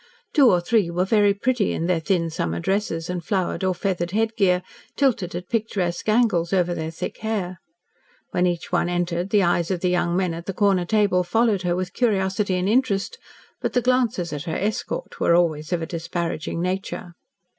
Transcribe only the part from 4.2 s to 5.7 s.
gear, tilted at